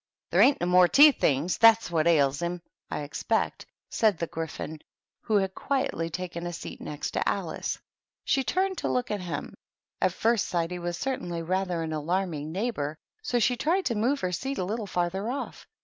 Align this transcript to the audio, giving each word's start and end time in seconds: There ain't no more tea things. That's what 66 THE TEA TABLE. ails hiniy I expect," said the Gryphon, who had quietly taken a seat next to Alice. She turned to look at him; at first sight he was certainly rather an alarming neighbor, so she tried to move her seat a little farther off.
There 0.31 0.41
ain't 0.41 0.59
no 0.59 0.65
more 0.65 0.87
tea 0.87 1.11
things. 1.11 1.59
That's 1.59 1.91
what 1.91 2.07
66 2.07 2.07
THE 2.07 2.09
TEA 2.09 2.09
TABLE. 2.09 2.17
ails 2.17 2.39
hiniy 2.39 2.61
I 2.89 3.01
expect," 3.03 3.65
said 3.91 4.17
the 4.17 4.25
Gryphon, 4.25 4.79
who 5.21 5.35
had 5.35 5.53
quietly 5.53 6.09
taken 6.09 6.47
a 6.47 6.53
seat 6.53 6.81
next 6.81 7.11
to 7.11 7.29
Alice. 7.29 7.77
She 8.25 8.43
turned 8.43 8.79
to 8.79 8.89
look 8.89 9.11
at 9.11 9.21
him; 9.21 9.53
at 10.01 10.11
first 10.11 10.47
sight 10.47 10.71
he 10.71 10.79
was 10.79 10.97
certainly 10.97 11.43
rather 11.43 11.83
an 11.83 11.93
alarming 11.93 12.51
neighbor, 12.51 12.97
so 13.21 13.37
she 13.37 13.55
tried 13.55 13.85
to 13.85 13.93
move 13.95 14.21
her 14.21 14.31
seat 14.31 14.57
a 14.57 14.63
little 14.65 14.87
farther 14.87 15.29
off. 15.29 15.67